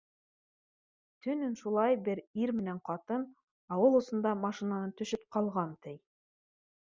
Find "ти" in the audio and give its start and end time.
5.87-5.95